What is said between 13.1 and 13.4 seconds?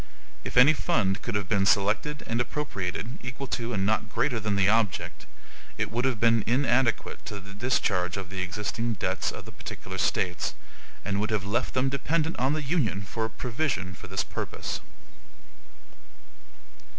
a